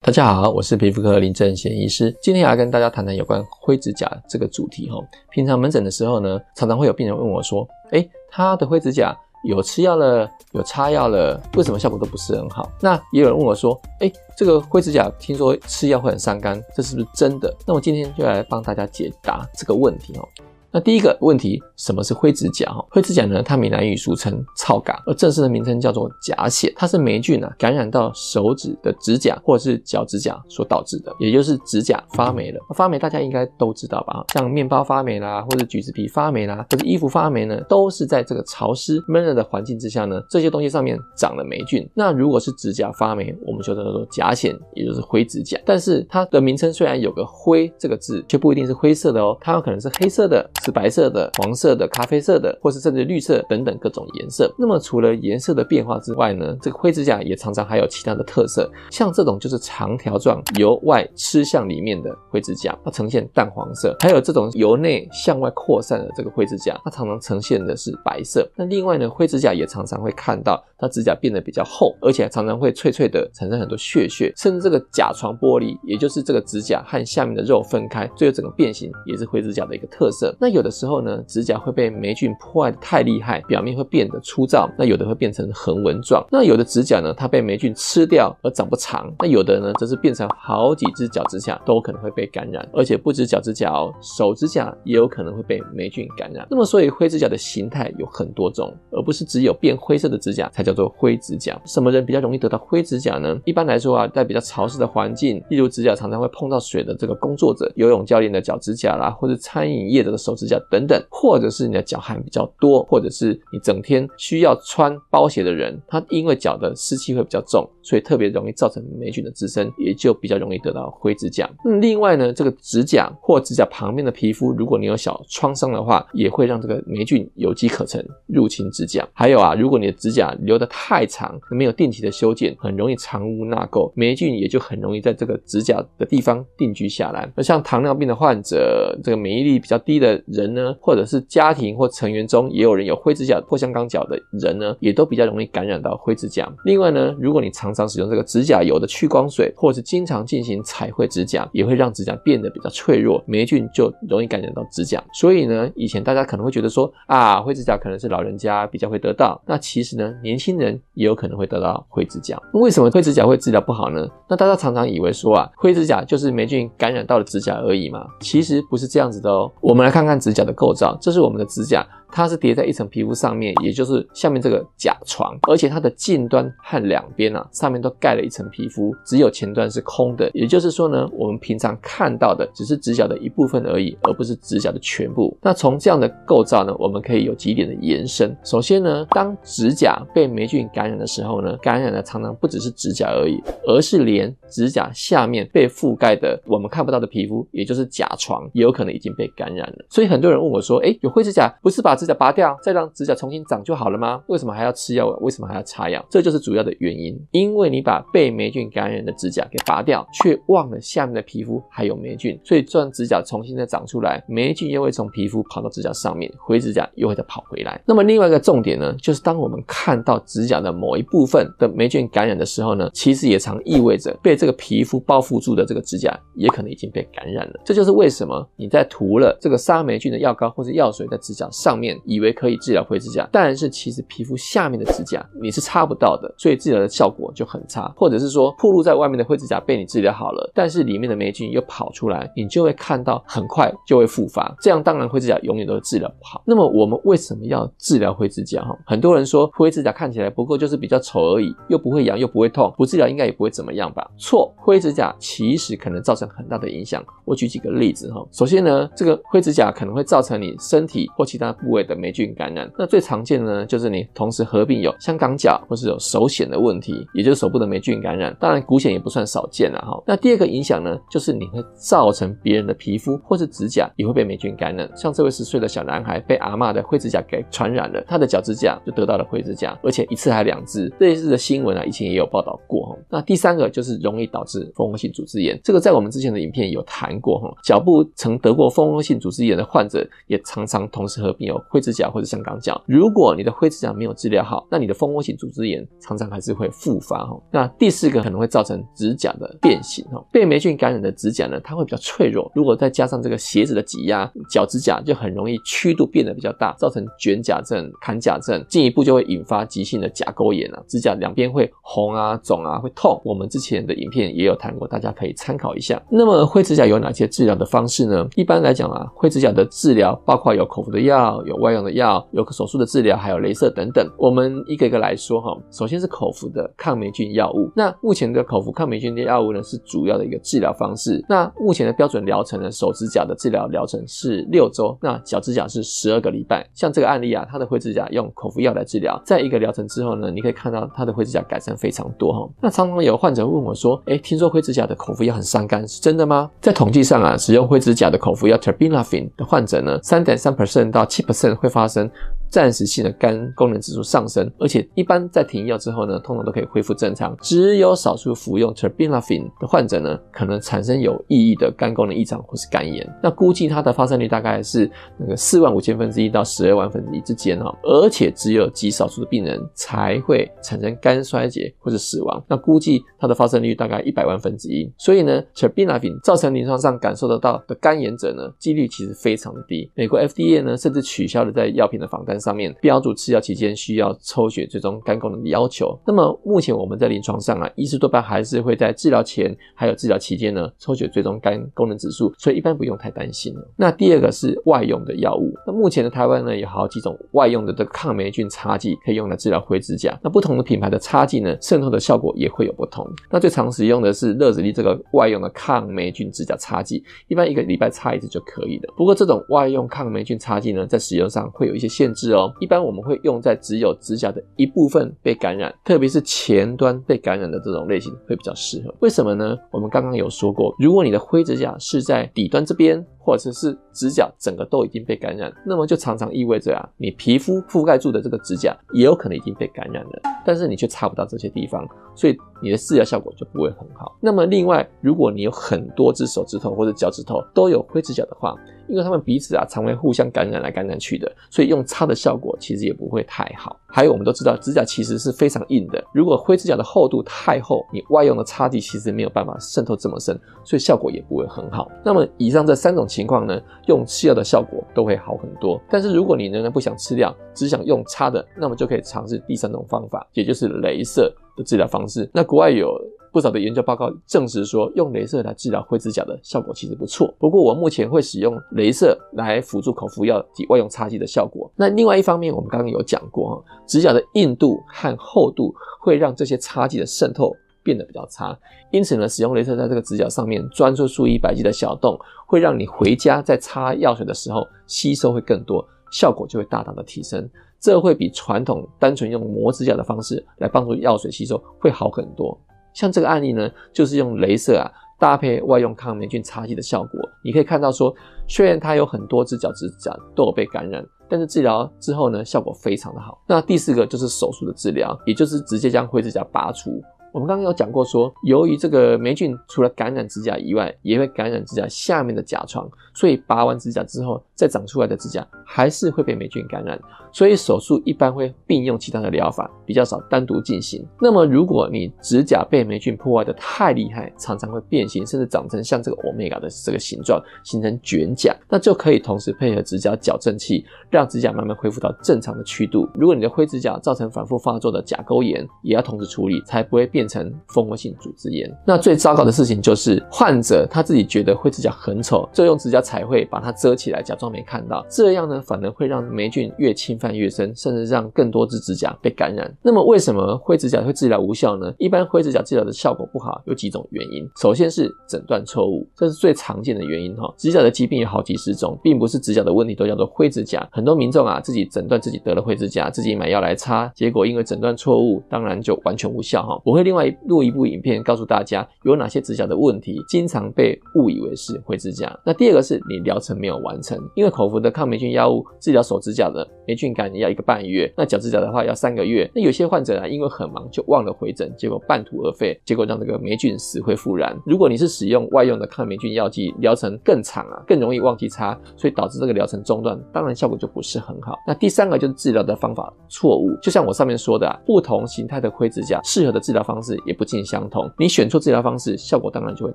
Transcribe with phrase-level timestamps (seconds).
[0.00, 4.96] 大家好，我是皮肤科林正贤医师，今天要跟大家谈谈有关灰指甲这个主题哈。
[5.30, 20.26] 平常门诊的时候呢，常常会有病人问我说：“诶，他的灰指甲有吃药了，有擦药了，为什么效果都不是很好？”那也有人问我说：“诶，这个灰指甲听说吃药会很伤肝，这是不是真的？”那我今天就来帮大家解答这个问题哦。
[20.70, 22.66] 那第一个问题，什么是灰指甲？
[22.70, 26.70] 哈，灰指甲呢，它闽南语俗称草甲，而正式的名称叫做甲癣。
[26.76, 32.60] 它是霉菌啊感染到手指的指甲或者是脚指甲所导致的，也就是指甲发霉了。
[32.74, 34.24] 发霉大家应该都知道吧？
[34.34, 41.88] 像面包发霉啦，或者橘子皮发霉啦，或者衣服发霉呢，都是在这个潮湿闷热的环境之下呢，这些东西上面长了霉菌。
[41.94, 45.58] 那如果是指甲发霉，我们就叫做甲癣，也就是灰指甲。
[45.64, 50.46] 但是它的名称虽然有个灰这个字，却不一定是灰色的哦，它有可能是黑色的。
[50.64, 54.52] 是白色的、黄色的、咖啡色的，或是甚至绿色等等各种颜色。
[54.58, 68.48] 那么除了颜色的变化之外呢，这个灰指甲也常常还有其他的特色，像这种就是长条状由外吃向里面的灰指甲，它呈现淡黄色；还有这种由内向外扩散的这个灰指甲，它常常呈现的是白色。
[68.56, 80.34] 那另外呢，灰指甲也常常会看到它指甲变得比较厚，而且常常会脆脆的产生很多屑屑，甚至这个甲床剥离，也就是这个指甲和下面的肉分开，最后整个变形，也是灰指甲的一个特色。
[80.40, 86.24] 那有的时候呢，指甲会被霉菌破坏的太厉害，表面会变得粗糙，那有的会变成横纹状。
[86.30, 89.12] 那有的指甲呢，它被霉菌吃掉而长不长。
[89.20, 96.46] 那有的呢，则是变成好几只脚趾甲都可能会被感染，而且不止脚趾甲哦，手指甲也有可能会被霉菌感染。
[96.50, 101.60] 那么，所以灰指甲的形态有很多种，而不是只有变灰色的指甲才叫做灰指甲。
[101.64, 103.38] 什么人比较容易得到灰指甲呢？
[103.44, 121.50] 一般来说啊，在比较潮湿的环境，例如指甲常常会碰到水的这个工作者，游泳教练的脚趾甲啦，或者餐饮业者的手指甲等等，或者是你的脚汗比较多，或者是你整天需要穿包鞋的人，他因为脚的湿气会比较重，所以特别容易造成霉菌的滋生，也就比较容易得到灰指甲。
[121.64, 129.06] 嗯，另外呢，这个指甲或指甲旁边的皮肤，如果你有小创伤的话，也会让这个霉菌有机可乘，入侵指甲。
[129.12, 137.30] 还有啊，如果你的指甲留得太长，没有定期的修剪，很容易藏污纳垢，霉菌也就很容易在这个指甲的地方定居下来。
[137.34, 146.48] 而像糖尿病的患者，这个免疫力比较低的人呢，或者是家庭或成员中也有人有灰指甲、破香港脚的人呢，也都比较容易感染到灰指甲。
[146.64, 155.02] 另外呢，如果你常常使用这个指甲油的去光水，或者是经常进行彩绘指甲，也会让指甲变得比较脆弱，霉菌就容易感染到指甲。
[155.12, 162.40] 所以呢，以前大家可能会觉得说啊，灰指甲可能是老人家比较会得到，那其实呢，年轻人也有可能会得到灰指甲。
[162.52, 164.06] 为什么灰指甲会治疗不好呢？
[164.28, 169.50] 那大家常常以为说啊，灰指甲就是霉菌感染到了指甲而已嘛，其实不是这样子的哦。
[169.60, 171.86] 我们来看看指甲的构造，这是我们的指甲。
[172.10, 180.30] 它是叠在一层皮肤上面，也就是下面这个甲床，而且它的近端和两边啊，上面都盖了一层皮肤，只有前端是空的。
[180.32, 185.36] 也就是说呢，我们平常看到的只是指甲的一部分而已，而不是指甲的全部。
[185.42, 188.36] 那从这样的构造呢，我们可以有几点的延伸。
[188.42, 199.84] 首先呢，当指甲被霉菌感染的时候呢，感染的常常不只是指甲而已，而是连指甲下面被覆盖的我们看不到的皮肤，也就是甲床，也有可能已经被感染了。
[199.88, 204.22] 所以很多人问我说：“诶，有灰指甲不是把指甲拔掉，再让指甲重新长就好了吗？
[204.28, 205.08] 为什么还要吃药？
[205.20, 206.04] 为什么还要擦药？
[206.08, 207.18] 这就是主要的原因。
[207.32, 217.80] 因为你把被霉菌感染的指甲给拔掉，却忘了下面的皮肤还有霉菌，所以这样指甲重新再长出来，霉菌又会从皮肤跑到指甲上面，灰指甲又会再跑回来。
[217.86, 227.60] 那么另外一个重点呢，就是当我们看到指甲的某一部分的霉菌感染的时候呢，其实也常意味着被这个皮肤包覆住的这个指甲也可能已经被感染了。
[227.64, 237.92] 这就是为什么你在涂了这个杀霉菌的药膏或者药水在指甲上面，以为可以治疗灰指甲，但是其实皮肤下面的指甲你是擦不到的，所以治疗的效果就很差。
[237.96, 244.54] 或者是说，暴露在外面的灰指甲被你治疗好了，但是里面的霉菌又跑出来，你就会看到很快就会复发。
[244.60, 246.42] 这样当然灰指甲永远都治疗不好。
[246.46, 248.62] 那么我们为什么要治疗灰指甲？
[248.62, 254.08] 哈，很多人说灰指甲看起来不过就是比较丑而已，又不会痒又不会痛，不治疗应该也不会怎么样吧？
[254.18, 257.04] 错，灰指甲其实可能造成很大的影响。
[257.24, 258.26] 我举几个例子哈。
[258.32, 268.36] 首先呢，这个灰指甲可能会造成你身体或其他部位的霉菌感染，那最常见的呢，就是你同时合并有香港脚或是有手癣的问题，也就是手部的霉菌感染。
[268.40, 270.02] 当然，股癣也不算少见了哈。
[270.06, 274.90] 那第二个影响呢，就是你会造成别人的皮肤或是指甲也会被霉菌感染。
[274.96, 280.92] 像这位十岁的小男孩被阿嬷的灰指甲给传染了，他的脚趾甲就得到了灰指甲，而且一次还两只。
[280.98, 282.96] 类似的新闻啊，以前也有报道过哈。
[283.08, 287.54] 那第三个就是容易导致蜂窝性组织炎，这个在我们之前的影片有谈过哈。
[287.62, 292.80] 脚部曾得过蜂窝性组织炎的患者，也常常同时合并有灰指甲或者香港脚。
[292.86, 297.40] 如果你的灰指甲没有治疗好，那你的蜂窝性组织炎常常还是会复发哈。
[297.50, 300.24] 那第四个可能会造成指甲的变形哈。
[300.32, 313.20] 被霉菌感染的指甲呢，它会比较脆弱，如果再加上这个鞋子的挤压，脚指甲就很容易曲度变得比较大，造成卷甲症、砍甲症，进一步就会引发急性的甲沟炎啊，指甲两边会红啊、肿啊、会痛。
[313.24, 316.00] 我们之前的影片也有谈过，大家可以参考一下。
[316.10, 318.26] 那么灰指甲有哪些治疗的方式呢？
[318.36, 324.06] 一般来讲啊，灰指甲的治疗包括有口服的药、有外用的药、有手术的治疗，还有镭射等等。
[324.16, 325.56] 我们一个一个来说哈。
[325.70, 327.70] 首先是口服的抗霉菌药物。
[327.76, 331.24] 那目前的口服抗霉菌的药物呢，是主要的一个治疗方式。
[331.28, 336.66] 那目前的标准疗程呢，手指甲的治疗疗程是六周，那脚指甲是十二个礼拜。
[336.74, 342.48] 像这个案例啊，他的灰指甲用口服药来治疗，在一个疗程之后呢，你可以看到他的灰指甲改善非常多哈。
[342.60, 346.50] 那常常有患者问我说，诶，听说灰指甲的口服药很伤肝，是真的吗？
[346.60, 352.10] 在统计上啊，使用灰指甲的口服药 Terbinafine 的患者呢，三点三 percent 到七 percent 会发生
[352.50, 357.36] 暂时性的肝功能指数上升，而且一般在停药之后呢，通常都可以恢复正常。
[357.40, 363.06] 只有少数服用 t e r b i n a f i n 的患者呢，可能产生有意义的肝功能异常或是肝炎。
[363.22, 372.42] 那估计它的发生率大概是那个四万五千分之一到十二万分之一之间哈，而且只有极少数的病人才会产生肝衰竭或是死亡。
[372.48, 374.90] 那估计它的发生率大概一百万分之一。
[374.96, 379.90] 所以呢 t e r b i n a f i n 造成临床上感受得到的肝炎者呢，几率其实非常的低。
[379.94, 385.98] 美国 FDA 呢，甚至取消了在药品的仿单上面标注吃药期间需要抽血追踪肝功能的要求。
[386.06, 393.70] 那么目前我们在临床上啊，医师多半还是会在治疗前还有治疗期间呢抽血追踪肝功能指数，所以一般不用太担心了。
[393.76, 395.52] 那第二个是外用的药物。
[395.66, 400.18] 那目前的台湾呢，有好几种外用的这个抗霉菌擦剂可以用来治疗灰指甲。
[400.22, 403.06] 那不同的品牌的擦剂呢，渗透的效果也会有不同。
[403.30, 408.92] 那最常使用的是乐子力这个外用的抗霉菌指甲擦剂，一般一个礼拜擦一次就可以了。
[408.96, 412.52] 不过这种外用抗霉菌擦剂呢，在使用上会有一些限制哦。
[412.60, 418.94] 一般我们会用在只有指甲的一部分被感染，特别是前端被感染的这种类型会比较适合。
[419.00, 419.56] 为什么呢？
[419.70, 434.16] 我们刚刚有说过，如果你的灰指甲是在底端这边，或者是指甲整个都已经被感染，那么就常常意味着啊，你皮肤覆盖住的这个指甲也有可能已经被感染了，但是你却擦不到这些地方，所以你的治疗效果就不会很好。
[434.20, 438.54] 那么另外，如果你有很多只手指头或者脚趾头都有灰指甲的话，
[438.88, 443.78] 因为他们彼此啊常会互相感染来感染去的，所以用擦的效果其实也不会太好。
[443.86, 451.90] 还有我们都知道，指甲其实是非常硬的，如果灰指甲的厚度太厚，你外用的擦剂其实没有办法渗透这么深，所以效果也不会很好。
[452.04, 455.80] 那么以上这三种情况呢，用吃药的效果都会好很多。
[455.90, 462.28] 但是如果你仍然不想吃药，只想用擦的，那么就可以尝试第三种方法，也就是雷射的治疗方式。
[462.32, 462.98] 那国外有。
[463.32, 467.32] 不少的研究报告证实说，用镭射来治疗灰指甲的效果其实不错。
[467.38, 471.70] 不过，我目前会使用镭射来辅助口服药及外用擦剂的效果。
[471.76, 478.58] 那另外一方面，我们刚刚有讲过哈，指甲的硬度和厚度会让这些擦剂的渗透变得比较差。
[478.90, 487.48] 因此呢，使用镭射在这个指甲上面钻出数以百计的小洞，会让你回家在擦药水的时候吸收会更多，效果就会大大的提升。
[487.80, 492.58] 这会比传统单纯用磨指甲的方式来帮助药水吸收会好很多。
[492.92, 497.20] 像这个案例呢，就是用镭射啊搭配外用抗霉菌擦剂的效果。
[497.42, 498.14] 你可以看到说，
[498.48, 503.38] 虽然它有很多只脚趾甲都有被感染，但是治疗之后呢，效果非常的好。
[503.46, 507.02] 那第四个就是手术的治疗，也就是直接将灰指甲拔除。
[507.32, 516.98] 我们刚刚有讲过说，由于这个霉菌除了感染指甲以外，也会感染指甲下面的甲床，所以拔完指甲之后，再长出来的指甲还是会被霉菌感染。
[517.30, 521.06] 所以手术一般会并用其他的疗法，比较少单独进行。
[521.20, 533.06] 那么如果你指甲被霉菌破坏的太厉害，常常会变形，甚至长成像这个欧米伽的这个形状，形成卷甲，那就可以同时配合指甲矫正器，让指甲慢慢恢复到正常的曲度。
[533.12, 538.72] 如果你的灰指甲造成反复发作的甲沟炎，也要同时处理，才不会变变成蜂窝性组织炎。
[538.86, 545.04] 那最糟糕的事情就是患者他自己觉得灰指甲很丑，就用指甲彩绘把它遮起来，假装没看到。
[545.10, 549.68] 这样呢，反而会让霉菌越侵犯越深，甚至让更多只指甲被感染。
[549.82, 551.92] 那么为什么灰指甲会治疗无效呢？
[551.98, 554.48] 一般灰指甲治疗的效果不好，有几种原因。
[554.60, 557.52] 首先是诊断错误，这是最常见的原因哈。
[557.56, 560.88] 指甲的疾病有好几十种，并不是指甲的问题都叫做灰指甲。
[560.92, 566.80] 很多民众啊，自己诊断自己得了灰指甲，自己买药来擦，结果因为诊断错误，当然就完全无效哈。
[566.84, 572.38] 我会另外录一部影片告诉大家有哪些指甲的问题经常被误以为是灰指甲。
[572.44, 579.50] 那第二个是你疗程没有完成，因为口服的抗霉菌药物治疗手指甲的霉菌感染要一个半月，那脚趾甲的话要三个月。
[579.54, 584.54] 那有些患者啊，因为很忙就忘了回诊，结果半途而废，结果让这个霉菌死灰复燃。
[584.66, 591.54] 如果你是使用外用的抗霉菌药剂，疗程更长啊，更容易忘记擦，所以导致这个疗程中断，当然效果就不是很好。
[591.66, 599.94] 那第三个就是治疗的方法错误，就像我上面说的啊，不同形态的灰指甲适合的治疗方方式也不尽相同，你选错治疗方式，效果当然就会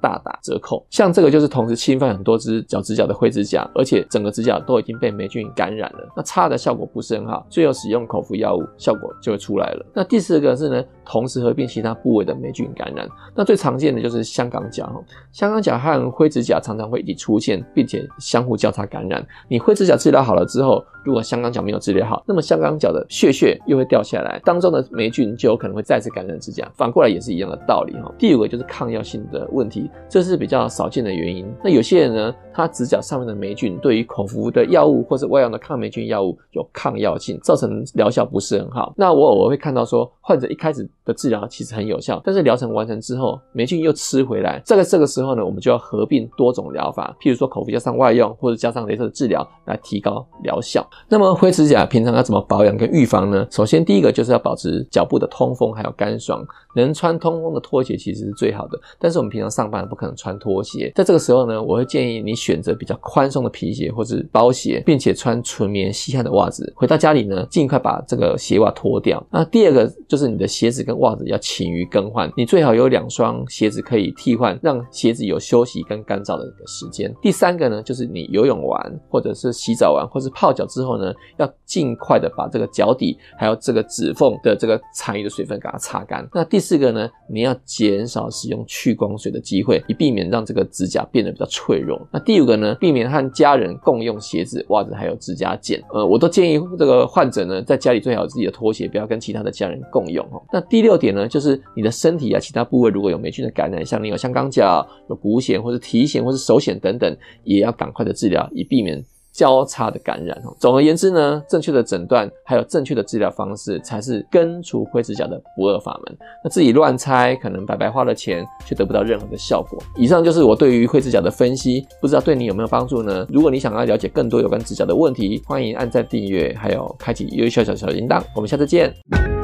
[0.00, 0.84] 大打折扣。
[0.90, 9.86] 像这个就是同时侵犯很多只脚趾甲的灰指甲，而且整个指甲都已经被霉菌感染了，那擦的效果不是很好，最后使用口服药物，效果就会出来了。
[9.94, 14.92] 那第四个是呢，同时合并其他部位的霉菌感染，那最常见的就是香港脚，
[15.30, 19.24] 香港脚和灰指甲常常会一起出现，并且相互交叉感染。
[19.46, 26.70] 你灰指甲治疗好了之后，如果香港脚没有治疗好，那么香港脚的屑屑又会掉下来，当中的霉菌就有可能会再次感染指甲。
[26.74, 28.12] 反过来也是一样的道理哈。
[28.18, 31.46] 第五个就是抗药性的问题，这是比较少见的原因。
[31.64, 38.92] 那有些人呢，他指甲上面的霉菌对于口服的药物或者外用的抗霉菌药物有抗药性，造成疗效不是很好。
[38.96, 44.60] 那我偶尔会看到说，患者一开始的治疗其实很有效，但是疗程完成之后，霉菌又吃回来。
[44.64, 50.86] 这个这个时候呢，我们就要合并多种疗法，譬如说口服加上外用，或者加上镭射治疗来提高疗效。
[51.08, 53.46] 那么灰指甲平常要怎么保养跟预防呢？
[53.50, 56.44] 首先第一个就是要保持脚部的通风还有干爽，
[56.74, 58.78] 能穿通风的拖鞋其实是最好的。
[58.98, 66.72] 但是我们平常上班不可能穿拖鞋，在这个时候呢，我会建议你选择比较宽松的皮鞋或者包鞋，并且穿纯棉吸汗的袜子。
[66.76, 69.24] 回到家里呢，尽快把这个鞋袜脱掉。
[69.30, 77.12] 那第二个就是你的鞋子跟袜子要勤于更换，你最好有两双鞋子可以替换，让鞋子有休息跟干燥的时间。
[77.20, 86.26] 第三个呢，就是你游泳完或者是洗澡完或是泡脚之之后呢，要尽快的把这个脚底还有这个指缝的这个残余的水分给它擦干。
[86.32, 92.00] 那第四个呢，你要减少使用去光水的机会，以避免让这个指甲变得比较脆弱。
[92.10, 95.82] 那第五个呢，避免和家人共用鞋子、袜子还有指甲剪。
[95.92, 100.42] 呃，我都建议这个患者呢，在家里最好自己的拖鞋，不要跟其他的家人共用哦。
[100.50, 109.04] 那第六点呢，就是你的身体啊，其他部位如果有霉菌的感染，像你有香港脚、有股癣或者蹄癣或者手癣等等，也要赶快的治疗，以避免。
[109.32, 110.54] 交叉的感染哦。
[110.58, 116.18] 总而言之呢，正确的诊断还有正确的治疗方式，才是根除灰指甲的不二法门。
[116.42, 119.78] 那自己乱猜，可能白白花了钱，却得不到任何的效果。
[119.96, 123.26] 以上就是我对于灰指甲的分析，不知道对你有没有帮助呢？
[123.30, 128.22] 如果你想要了解更多有关指甲的问题，欢迎按赞订阅，还有开启优秀小小铃铛。
[128.34, 129.39] 我们下次见。